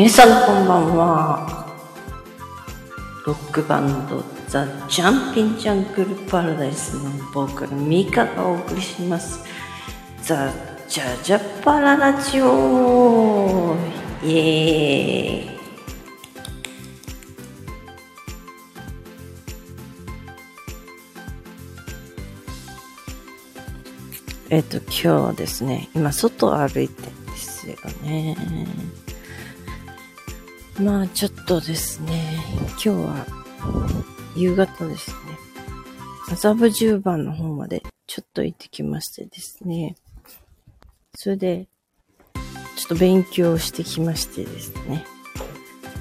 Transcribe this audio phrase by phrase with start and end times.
[0.00, 1.66] 皆さんこんばんは。
[3.26, 9.44] ロックバンドザ・ジャンピン・ジャングル・パラダイスのボーカルミカがお送りします。
[10.22, 10.50] ザ・
[10.88, 13.76] ジャジャパララジオ
[14.24, 15.60] イエーイ
[24.48, 28.34] えっと、今日はですね、今外を歩いてるんですよね。
[30.80, 33.26] まあちょっとですね、今日は
[34.34, 35.16] 夕方ですね、
[36.32, 39.94] 麻布十番の方までちょっと行ってきましてですね、
[41.14, 41.66] それで
[42.76, 45.04] ちょっと勉強してきましてですね、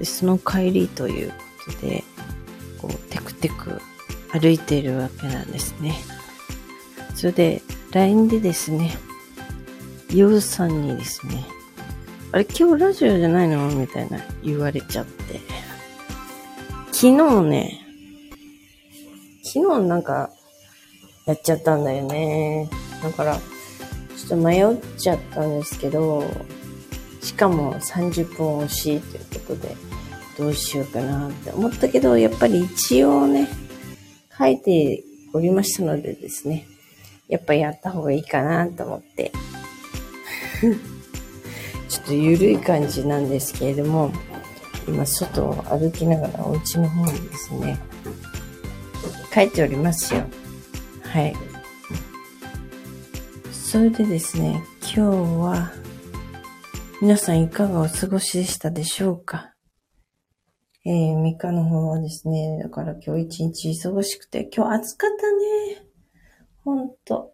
[0.00, 1.30] でその帰りという
[1.64, 2.02] ことで、
[2.82, 3.80] こうテクテク
[4.32, 5.94] 歩いているわけなんですね。
[7.14, 8.90] それで LINE でですね、
[10.12, 11.46] ヨウさんにですね、
[12.34, 13.68] あれ今日ラジオじゃないの？
[13.68, 15.40] みたいな言われちゃって。
[16.90, 17.80] 昨日ね、
[19.44, 20.30] 昨日なんか
[21.26, 22.68] やっちゃったんだよね。
[23.04, 26.24] だから、ちょっと迷っちゃったんですけど、
[27.22, 29.76] しかも30分惜しいということで、
[30.36, 33.46] どうしようかなって思ったけど、やっぱり一応ね、
[34.36, 36.66] 書いておりましたのでですね、
[37.28, 39.30] やっぱやった方がいいかなと思って。
[41.88, 44.12] ちょっと緩い感じなんですけれども、
[44.86, 47.78] 今外を歩きながらお家の方にですね、
[49.32, 50.24] 帰っておりますよ。
[51.02, 51.34] はい。
[53.52, 55.00] それでですね、今日
[55.40, 55.72] は、
[57.02, 59.52] 皆さんいかがお過ごしでしたでしょうか？
[60.86, 65.16] えー、3日の方はですね、だから今日一日忙しくて、今日暑かった
[65.80, 65.86] ね。
[66.62, 67.32] ほんと。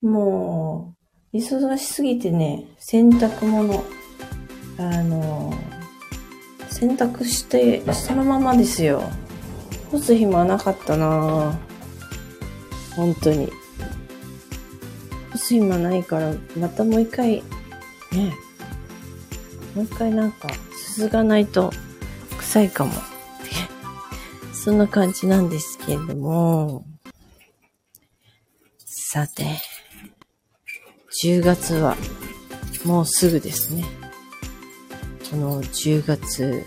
[0.00, 0.97] もう、
[1.32, 3.84] 忙しすぎてね、洗濯物、
[4.78, 5.52] あの、
[6.70, 9.02] 洗濯して、そのままですよ。
[9.90, 11.58] 干す暇なかったな
[12.96, 13.52] 本当に。
[15.32, 17.42] 干す暇ないから、またもう一回、
[18.12, 18.34] ね、
[19.74, 21.70] もう一回なんか、すすがないと
[22.38, 22.92] 臭いかも。
[24.54, 26.86] そんな感じなんですけれども、
[28.86, 29.58] さて、
[31.22, 31.96] 10月は
[32.84, 33.84] もうすぐですね。
[35.30, 36.64] この10月、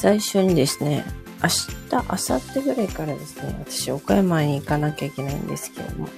[0.00, 1.06] 最初にですね、
[1.42, 6.08] 明日、明後日ぐらいからですね、私岡山に行かなきゃいけないんですけども、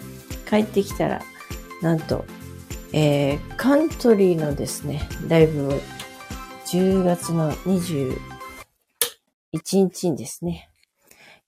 [0.50, 1.22] 帰ってきたら、
[1.80, 2.24] なんと、
[2.92, 5.80] えー、カントリーのですね、ライブを
[6.66, 8.18] 10月の21
[9.52, 10.70] 日にですね、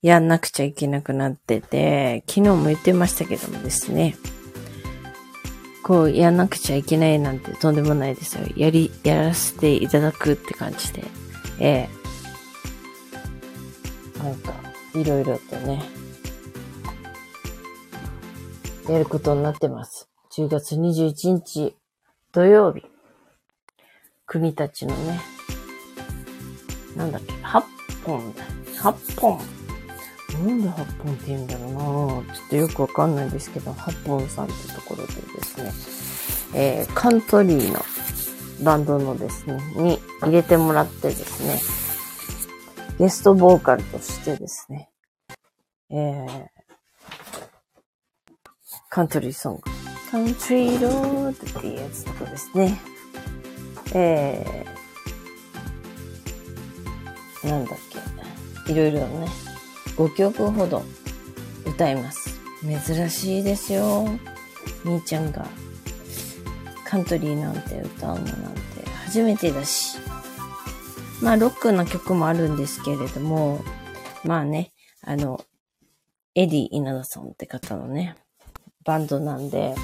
[0.01, 4.15] やんなくちゃいけなくなってて、昨日も言ってましたけどもですね、
[5.83, 8.45] こう、やんなくちゃいけないなんてとんでもないですよ。
[8.55, 11.03] やり、やらせていただくって感じで、
[11.59, 11.89] え
[14.17, 14.53] えなんか、
[14.95, 15.81] いろいろとね、
[18.89, 20.09] やることになってます。
[20.31, 21.75] 10月21日
[22.31, 22.83] 土曜日、
[24.25, 25.19] 国たちのね、
[26.95, 27.63] なんだっけ、8
[28.05, 28.43] 本だ。
[28.81, 29.58] 8本。
[30.37, 32.33] なんで8本って言うんだろうな。
[32.33, 37.83] ちょっとよくわかんないんですけど、8本さんってところでですね、えー、カントリーの
[38.63, 41.59] バンドのですね、に入れてもらってですね、
[42.99, 44.89] ゲストボーカルとしてですね、
[45.89, 46.47] えー、
[48.89, 49.61] カントリーソング、
[50.11, 52.77] カントリーロードっていうやつとかですね、
[53.93, 57.77] えー、なんだっ
[58.65, 59.27] け、いろいろね、
[59.99, 60.81] 5曲ほど
[61.65, 62.39] 歌います。
[62.61, 64.07] 珍しいですよ。
[64.85, 65.45] みーちゃんが
[66.85, 69.97] カントリーなんて歌うのなんて初めてだし。
[71.21, 73.61] まあロックな曲もあるんですけれども、
[74.23, 75.43] まあね、あの、
[76.33, 78.15] エディ・稲田さんって方のね、
[78.85, 79.75] バンドなんで、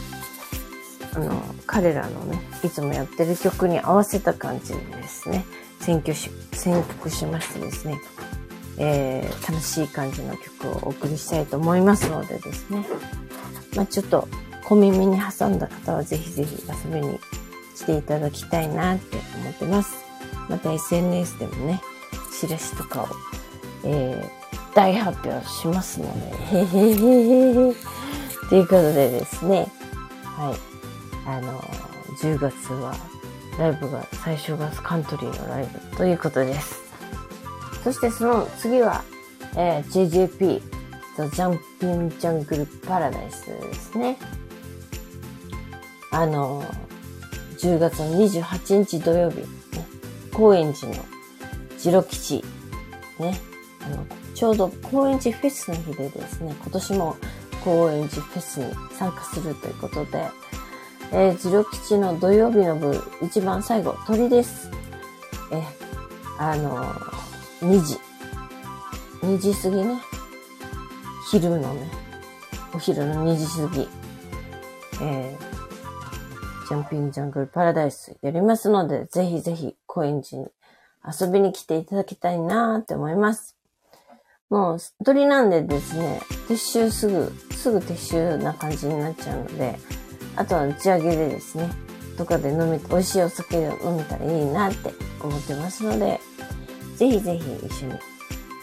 [1.13, 5.44] あの、彼らのね、いつもやってる曲に合わせた感じでですね、
[5.81, 8.00] 選曲し、選曲しましてですね、
[8.77, 12.86] えー、楽しい感じの曲をお送りしたいと思いますのでですね。
[13.75, 14.27] まあちょっと
[14.63, 17.19] 小耳に挟んだ方はぜひぜひ遊びに
[17.75, 19.95] 来ていただきたいなって思ってます。
[20.50, 21.81] また SNS でもね、
[22.39, 23.07] チラシとかを、
[23.83, 27.74] えー、大発表しますので、へへへへへ。
[28.50, 29.72] ということでですね、
[30.24, 30.75] はい。
[31.27, 31.60] あの、
[32.22, 32.95] 10月は
[33.57, 36.85] ライブが、最初がカントリーのライブということです。
[37.86, 39.04] そしてその次は、
[39.56, 40.60] えー、JJP、
[41.18, 44.18] The Jumping Jungle Paradise ですね。
[46.10, 46.64] あの、
[47.60, 49.46] 10月の28日土曜日、ね、
[50.34, 51.06] 高円寺の
[51.78, 52.44] ジロ吉、
[53.20, 53.40] ね、
[53.86, 54.04] あの、
[54.34, 57.18] ちょうど高円寺フェスの日でですね、今年も
[57.64, 60.28] 高円寺フェスに参加するということで、
[61.12, 64.72] えー、ジロ吉の土曜日の部、一番最後、鳥です。
[65.52, 65.62] え、
[66.40, 67.14] あのー、
[67.62, 67.98] 2時。
[69.22, 70.02] 2時過ぎね。
[71.31, 71.90] 昼のね、
[72.74, 73.88] お昼の2時過ぎ。
[75.02, 80.50] えー、ジャンピングジャングルパラダイスやりますので、ぜひぜひ高円寺に
[81.19, 83.56] 遊びに来ていただきたいなーって思います。
[84.50, 89.80] もう、鳥なんでですね、撤収すぐ、すぐ撤収な感じになっちゃうので、
[90.36, 91.69] あとは打ち上げでですね、
[92.18, 96.19] とかで飲め、美味しいお酒を飲めたらいいなって思ってますので、
[96.95, 97.94] ぜひぜひ一緒に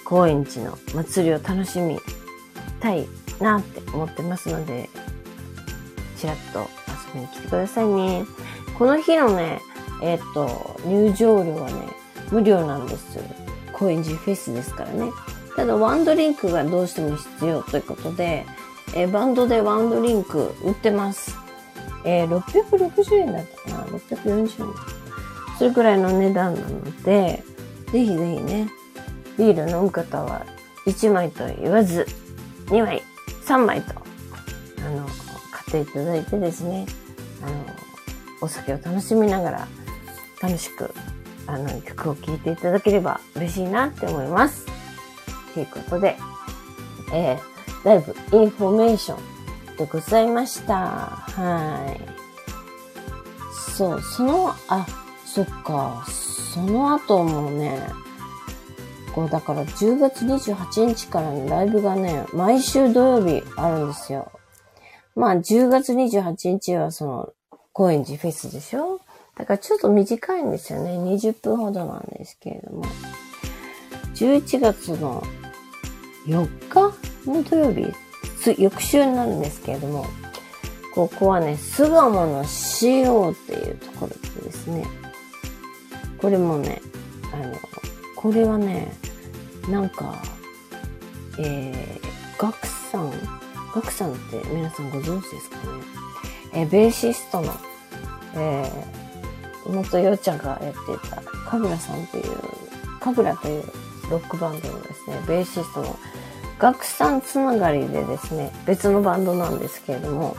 [0.05, 1.99] 高円寺の祭りを楽しみ
[2.81, 3.07] たい
[3.41, 4.89] なって思ってますので、
[6.17, 8.25] ちらっと遊びに来てくださいね。
[8.79, 9.61] この日のね、
[10.03, 11.75] えっ、ー、と、入場料はね、
[12.31, 13.19] 無料なんです。
[13.73, 15.11] 高円寺フェスですからね。
[15.57, 18.47] ただ、ワンドリンクがどうしても必要ということで、
[18.95, 21.37] えー、バンドでワンドリンク売ってます。
[22.05, 24.49] えー、660円だったかな ?640 円。
[25.59, 27.45] それくらいの値段なので、
[27.93, 28.71] ぜひぜひね、
[29.39, 30.47] ビール飲む方は
[30.87, 32.07] 1枚と言わず、
[32.67, 33.03] 2枚、
[33.45, 33.95] 3枚と、
[34.79, 35.07] あの、
[35.51, 36.87] 買っていただいてですね、
[37.43, 37.53] あの、
[38.41, 39.69] お酒を楽しみながら、
[40.41, 40.93] 楽しく、
[41.47, 44.67] あの、曲を聴いていただければ嬉しいなって思います。
[45.53, 46.17] ということで、
[47.13, 49.19] えー、ライブインフォメーショ
[49.75, 50.75] ンでございました。
[50.77, 52.01] はい。
[53.77, 54.87] そう、その、あ、
[55.27, 56.07] そっか、
[56.53, 57.81] その後もね、
[59.15, 64.31] こう、だから10月28日からのライブがね、毎週土曜日あるんですよ。
[65.15, 67.33] まあ、10月28日はその、
[67.73, 69.01] 高円寺フェスでしょ？
[69.37, 70.91] だからちょっと短いんですよね。
[70.99, 72.85] 20分ほどなんですけれども。
[74.15, 75.23] 11月の
[76.27, 76.95] 4日
[77.27, 77.95] の土曜日
[78.63, 80.05] 翌週になるんですけれども、
[80.95, 84.87] ここはね、巣鴨の CO っていうところでですね、
[86.23, 86.81] これもね、
[87.33, 87.53] あの、
[88.15, 88.93] これはね、
[89.69, 90.23] なんか、
[91.39, 93.11] えー、ガクさん、
[93.75, 95.63] ガクさんって皆さんご存知ですかね？
[96.55, 97.53] え、ベーシストの、
[98.37, 101.21] えー、元よちゃんがやってた、
[101.51, 102.25] かぐらさんという、
[103.01, 103.65] かぐらという
[104.09, 105.99] ロックバンドのですね、ベーシストの
[106.61, 110.37] 学さんつながりでですね、別のバンドなんですけれども、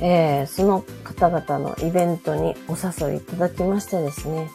[0.00, 4.50] えー、その方々のイベントにお誘いいただきましてですね、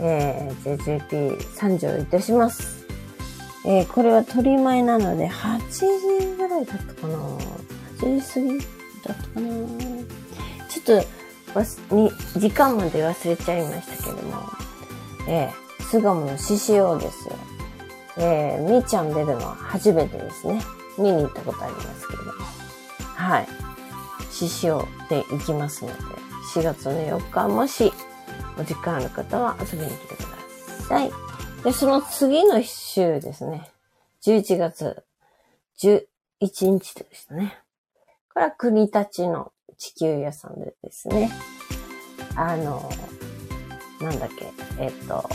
[0.00, 2.86] えー、JJP 参上いたします。
[3.64, 7.18] えー、これは取り前なので、8時ぐらいだったかな
[7.98, 8.66] ?8 時過ぎだっ
[9.04, 9.50] たかな
[10.68, 11.02] ちょっ
[11.88, 14.42] とに、時間まで忘れちゃいましたけども、
[15.26, 17.36] えー、巣鴨の獅子王ですよ。
[18.18, 20.60] えー、みーちゃん出るのは初めてですね。
[20.98, 22.32] 見に行ったことありますけども。
[23.14, 23.57] はい。
[24.30, 26.02] 獅子王で行きますので、
[26.54, 27.92] 4月の4日、もし
[28.58, 30.26] お時間ある方は遊びに来てくだ
[30.88, 31.10] さい。
[31.64, 33.70] で、その次の週ですね。
[34.22, 35.02] 11月
[35.80, 36.06] 11
[36.70, 37.58] 日でしたね。
[38.32, 41.30] これは国立の地球屋さんでですね。
[42.34, 42.88] あの、
[44.00, 45.28] なんだっけ、えっ、と、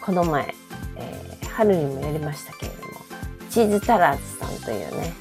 [0.00, 0.54] この前、
[0.96, 2.92] えー、春にもやりましたけれども、
[3.50, 5.12] チーズタラーズさんというね、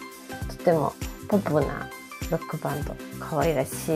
[0.47, 0.93] とても
[1.27, 1.89] ポップな
[2.31, 3.91] ロックバンド、可愛らしい、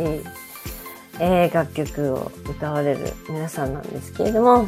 [1.19, 4.67] えー、楽曲を歌われる皆さんなんですけれども、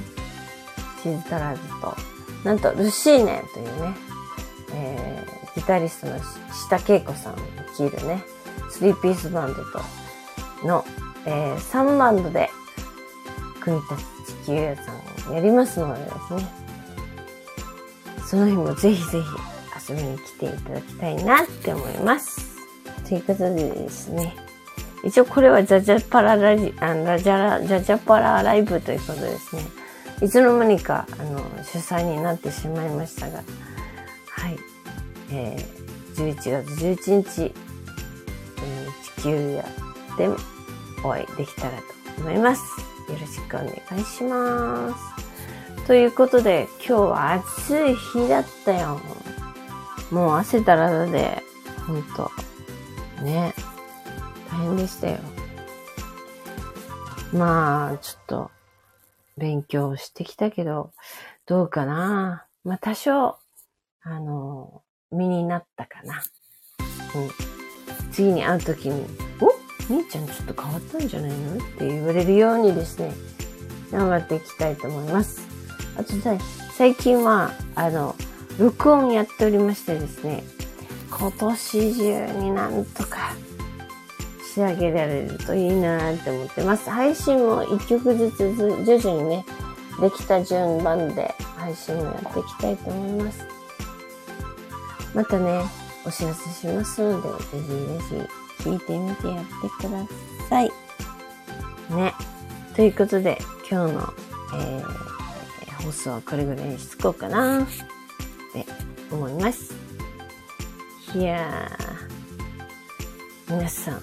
[1.01, 1.95] チーズタラーズと、
[2.43, 3.95] なんとルシーネというね、
[4.73, 6.19] えー、ギタリストの
[6.51, 7.35] 下恵子さん
[7.71, 8.23] 率いるね、
[8.69, 9.81] スリーピースバンドと
[10.63, 10.85] の、
[11.25, 12.49] えー、3バンドで、
[13.61, 13.95] 国立
[14.43, 16.65] 地球屋さんをやりますのでですね、
[18.27, 22.44] その日もぜひぜひ遊びに来ていただきたいなって思います。
[23.07, 24.35] ということでですね。
[25.03, 29.61] 一応これはジャジャパララジ、あの、ラジャラ、ジャジャパラライブということですね。
[30.21, 33.43] いつの間にか、あの、主催になってしまいましたが、
[34.29, 34.57] はい。
[35.31, 39.63] えー、11月11日、えー、地球屋
[40.17, 40.29] で
[41.03, 42.61] お会いできたらと思います。
[43.09, 44.97] よろしくお願いしま
[45.77, 45.85] す。
[45.85, 48.99] ということで、今日は暑い日だったよ。
[50.09, 51.43] もう汗だらだで、
[51.85, 52.31] ほんと。
[53.25, 53.53] ね。
[54.49, 55.17] 大変でしたよ。
[57.33, 58.51] まあ、ちょっと、
[59.37, 60.93] 勉強してきたけど、
[61.45, 62.45] どうかな。
[62.63, 63.37] まあ、多少、
[64.01, 66.23] あの、身になったかな。
[67.15, 68.11] うん。
[68.11, 69.05] 次に会うときに、
[69.41, 69.49] お？
[69.49, 69.51] っ
[69.89, 71.55] みーちゃんちょっと変わったんじゃないの？
[71.55, 73.11] って言われるようにですね、
[73.91, 75.41] 頑張っていきたいと思います。
[75.97, 76.13] あと、
[76.73, 78.15] 最近は、あの、
[78.57, 80.43] 録音やっておりましてですね、
[81.17, 83.33] 今年中になんとか
[84.53, 86.89] 仕上げられるといいなって思ってます。
[86.89, 88.37] 配信も一曲ずつ
[88.85, 89.45] 徐々にね、
[90.01, 93.45] できた順番で配信もやっていきたいと思います。
[95.13, 95.63] またね、
[96.05, 98.27] お知らせしますので、ぜひぜ
[98.59, 100.05] ひ聞いてみてやってくだ
[100.49, 100.71] さい。
[101.89, 102.13] ね。
[102.75, 103.37] ということで、
[103.69, 104.13] 今日の、
[104.55, 107.65] えー、放送はこれぐらいにしつこうかなっ
[108.53, 108.65] て
[109.09, 109.84] 思います。
[111.15, 114.01] いやー、皆さん、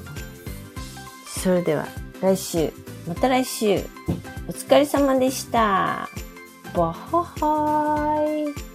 [1.27, 1.87] それでは
[2.23, 2.73] 来週、
[3.07, 3.81] また来週、
[4.49, 6.09] お疲れ様でした。
[6.75, 8.72] バッハハーイ。